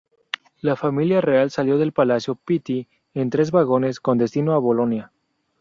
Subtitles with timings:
[0.61, 5.11] La familia real salió del Palacio Pitti en tres vagones, con destino a Bolonia.